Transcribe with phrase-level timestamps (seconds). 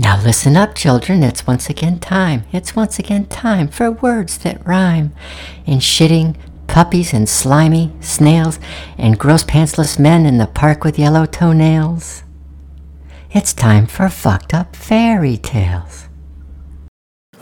[0.00, 1.22] Now listen up, children.
[1.22, 2.44] It's once again time.
[2.52, 5.12] It's once again time for words that rhyme.
[5.66, 8.58] In shitting, puppies and slimy snails,
[8.96, 12.22] and gross pantsless men in the park with yellow toenails.
[13.32, 16.08] It's time for fucked up fairy tales.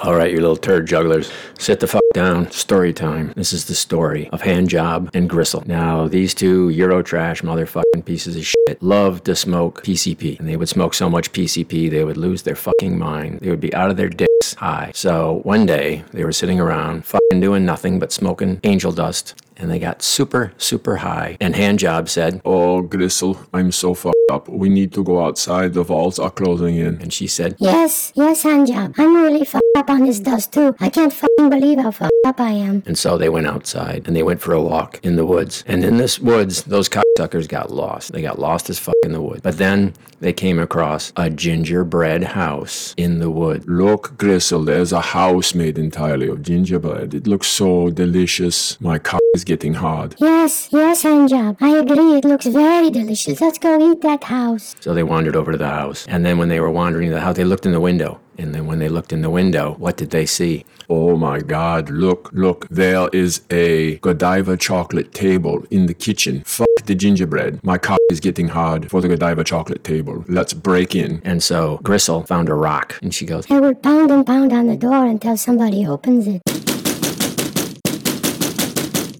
[0.00, 1.28] All right, you little turd jugglers,
[1.58, 2.52] sit the fuck down.
[2.52, 3.32] Story time.
[3.34, 5.64] This is the story of Handjob and Gristle.
[5.66, 10.38] Now, these two Eurotrash motherfucking pieces of shit loved to smoke PCP.
[10.38, 13.40] And they would smoke so much PCP, they would lose their fucking mind.
[13.40, 14.92] They would be out of their dicks high.
[14.94, 19.34] So one day, they were sitting around, fucking doing nothing but smoking angel dust.
[19.56, 21.36] And they got super, super high.
[21.40, 24.48] And Handjob said, Oh, Gristle, I'm so fucked up.
[24.48, 25.74] We need to go outside.
[25.74, 27.00] The vaults are closing in.
[27.00, 28.94] and she said, Yes, yes, handjob.
[28.98, 30.74] I'm really fucked up on this dust too.
[30.80, 32.82] I can't fucking believe how fucked up I am.
[32.86, 35.64] And so they went outside and they went for a walk in the woods.
[35.66, 38.12] And in this woods, those cocksuckers got lost.
[38.12, 39.40] They got lost as fuck in the woods.
[39.42, 43.64] But then they came across a gingerbread house in the wood.
[43.68, 47.14] Look, Gristle, there's a house made entirely of gingerbread.
[47.14, 48.80] It looks so delicious.
[48.80, 50.14] My cock is getting hard.
[50.18, 51.56] Yes, yes, handjob.
[51.60, 52.18] I agree.
[52.18, 53.40] It looks very delicious.
[53.40, 54.74] Let's go eat that house.
[54.80, 56.06] So they wandered over to the house.
[56.08, 58.20] And then when they were wandering to the house, they looked in the window.
[58.38, 60.64] And then when they looked in the window, what did they see?
[60.88, 66.42] Oh my god, look, look, there is a Godiva chocolate table in the kitchen.
[66.44, 67.62] Fuck the gingerbread.
[67.64, 70.24] My cock is getting hard for the Godiva chocolate table.
[70.28, 71.20] Let's break in.
[71.24, 74.68] And so Gristle found a rock and she goes, I will pound and pound on
[74.68, 76.40] the door until somebody opens it.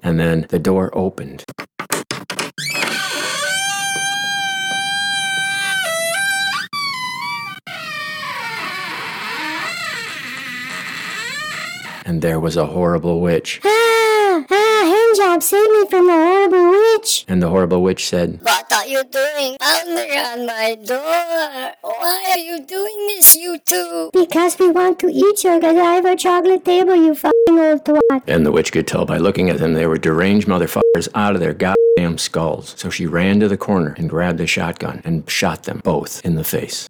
[0.09, 1.45] And then the door opened.
[12.07, 13.61] And there was a horrible witch.
[13.63, 17.27] Ah, ah, handjob, save me from the horrible witch.
[17.29, 18.41] And the horrible witch said,
[18.89, 21.75] What are you doing pounding on my door?
[21.83, 24.09] Why are you doing this, you two?
[24.15, 28.23] Because we want to eat your Godiva chocolate table, you fucking old twat.
[28.27, 31.41] And the witch could tell by looking at them they were deranged motherfuckers out of
[31.41, 32.75] their goddamn skulls.
[32.79, 36.37] So she ran to the corner and grabbed a shotgun and shot them both in
[36.37, 36.89] the face.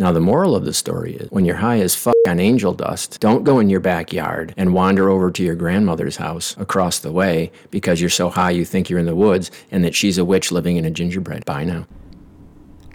[0.00, 3.20] Now, the moral of the story is when you're high as fuck on angel dust,
[3.20, 7.52] don't go in your backyard and wander over to your grandmother's house across the way
[7.70, 10.50] because you're so high you think you're in the woods and that she's a witch
[10.50, 11.44] living in a gingerbread.
[11.44, 11.86] Bye now.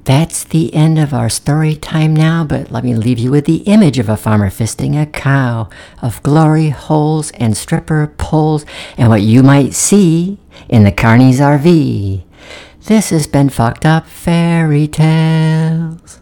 [0.04, 3.58] That's the end of our story time now, but let me leave you with the
[3.68, 5.70] image of a farmer fisting a cow,
[6.02, 8.66] of glory holes and stripper poles,
[8.98, 10.40] and what you might see
[10.70, 12.24] in the Carney's RV.
[12.86, 16.22] This has been Fucked Up Fairy Tales.